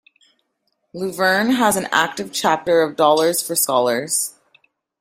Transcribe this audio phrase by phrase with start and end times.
[0.95, 4.33] Luverne has an active chapter of Dollars for Scholars.